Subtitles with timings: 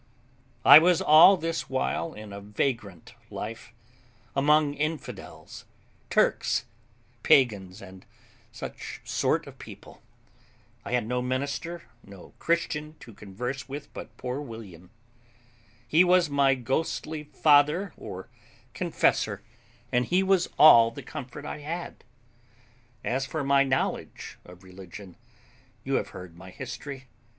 [0.65, 3.71] I was all this while in a vagrant life,
[4.35, 5.65] among infidels,
[6.09, 6.65] Turks,
[7.21, 8.03] pagans, and
[8.51, 10.01] such sort of people.
[10.83, 14.89] I had no minister, no Christian to converse with but poor William.
[15.87, 18.27] He was my ghostly father or
[18.73, 19.43] confessor,
[19.91, 22.03] and he was all the comfort I had.
[23.03, 25.15] As for my knowledge of religion,
[25.83, 27.05] you have heard my history.